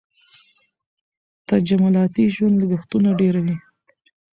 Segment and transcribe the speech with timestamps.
[1.49, 3.55] تجملاتي ژوند لګښتونه ډېروي.